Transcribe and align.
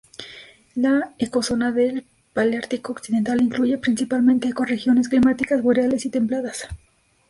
La 0.73 1.13
ecozona 1.19 1.71
del 1.71 2.07
Paleártico 2.33 2.91
Occidental 2.93 3.39
incluye 3.39 3.77
principalmente 3.77 4.47
ecorregiones 4.47 5.07
climáticas 5.09 5.61
boreales 5.61 6.07
y 6.07 6.09
templadas. 6.09 6.67